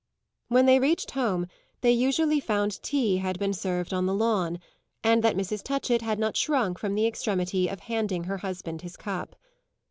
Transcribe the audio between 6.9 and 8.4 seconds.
the extremity of handing her